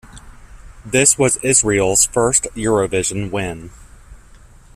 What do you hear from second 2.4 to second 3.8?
Eurovision win.